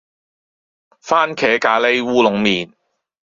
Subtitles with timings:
[1.07, 2.73] 番茄咖哩烏龍麵